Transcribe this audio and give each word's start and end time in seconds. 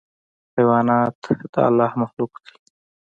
حیوانات 0.55 1.15
د 1.51 1.53
الله 1.67 1.91
مخلوق 2.01 2.33
دي. 2.43 2.53